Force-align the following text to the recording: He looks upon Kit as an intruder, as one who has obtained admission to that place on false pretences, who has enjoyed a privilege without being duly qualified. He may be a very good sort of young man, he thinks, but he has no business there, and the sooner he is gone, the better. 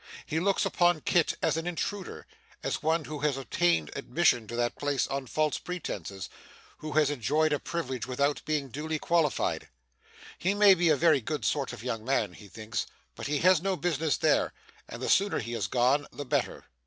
He 0.25 0.39
looks 0.39 0.65
upon 0.65 1.01
Kit 1.01 1.35
as 1.43 1.57
an 1.57 1.67
intruder, 1.67 2.25
as 2.63 2.81
one 2.81 3.05
who 3.05 3.19
has 3.19 3.37
obtained 3.37 3.91
admission 3.95 4.47
to 4.47 4.55
that 4.55 4.75
place 4.75 5.05
on 5.07 5.27
false 5.27 5.59
pretences, 5.59 6.27
who 6.79 6.93
has 6.93 7.11
enjoyed 7.11 7.53
a 7.53 7.59
privilege 7.59 8.07
without 8.07 8.43
being 8.43 8.69
duly 8.69 8.97
qualified. 8.97 9.67
He 10.39 10.55
may 10.55 10.73
be 10.73 10.89
a 10.89 10.95
very 10.95 11.21
good 11.21 11.45
sort 11.45 11.71
of 11.71 11.83
young 11.83 12.03
man, 12.03 12.33
he 12.33 12.47
thinks, 12.47 12.87
but 13.13 13.27
he 13.27 13.37
has 13.41 13.61
no 13.61 13.75
business 13.75 14.17
there, 14.17 14.53
and 14.89 15.03
the 15.03 15.07
sooner 15.07 15.37
he 15.37 15.53
is 15.53 15.67
gone, 15.67 16.07
the 16.11 16.25
better. 16.25 16.65